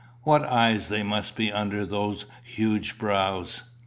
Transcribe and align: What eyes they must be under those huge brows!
What 0.23 0.43
eyes 0.45 0.87
they 0.89 1.03
must 1.03 1.35
be 1.35 1.51
under 1.51 1.85
those 1.85 2.25
huge 2.41 2.97
brows! 2.97 3.65